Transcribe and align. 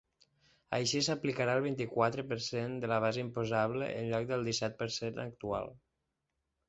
Així, 0.77 1.01
s’aplicarà 1.07 1.57
el 1.59 1.65
vint-i-quatre 1.65 2.25
per 2.31 2.37
cent 2.45 2.75
de 2.85 2.91
la 2.93 2.99
base 3.05 3.23
imposable 3.27 3.91
en 3.99 4.09
lloc 4.15 4.29
del 4.33 4.49
disset 4.51 4.81
per 4.81 4.89
cent 4.97 5.25
actual. 5.29 5.71